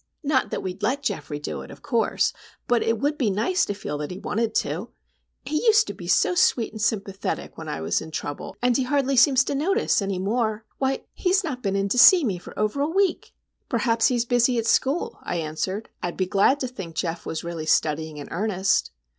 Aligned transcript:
Not 0.23 0.49
that 0.49 0.63
we'd 0.63 0.81
let 0.81 1.03
Geoffrey 1.03 1.37
do 1.37 1.61
it, 1.61 1.69
of 1.69 1.83
course; 1.83 2.33
but 2.67 2.81
it 2.81 2.97
would 2.97 3.19
be 3.19 3.29
nice 3.29 3.65
to 3.65 3.75
feel 3.75 3.99
that 3.99 4.09
he 4.09 4.17
wanted 4.17 4.55
to. 4.55 4.89
He 5.45 5.63
used 5.67 5.85
to 5.85 5.93
be 5.93 6.07
so 6.07 6.33
sweet 6.33 6.73
and 6.73 6.81
sympathetic 6.81 7.55
when 7.55 7.69
I 7.69 7.81
was 7.81 8.01
in 8.01 8.09
trouble; 8.09 8.57
and 8.63 8.75
he 8.75 8.81
hardly 8.81 9.15
seems 9.15 9.43
to 9.43 9.53
notice, 9.53 10.01
any 10.01 10.17
more. 10.17 10.65
Why,—he's 10.79 11.43
not 11.43 11.61
been 11.61 11.75
in 11.75 11.87
to 11.89 11.99
see 11.99 12.23
me 12.23 12.39
for 12.39 12.57
over 12.57 12.81
a 12.81 12.87
week!" 12.89 13.35
"Perhaps 13.69 14.07
he 14.07 14.15
is 14.15 14.25
busy 14.25 14.57
at 14.57 14.65
school," 14.65 15.19
I 15.21 15.35
answered. 15.35 15.89
"I'd 16.01 16.17
be 16.17 16.25
glad 16.25 16.59
to 16.61 16.67
think 16.67 16.95
Geof 16.95 17.23
was 17.27 17.43
really 17.43 17.67
studying 17.67 18.17
in 18.17 18.27
earnest." 18.31 18.89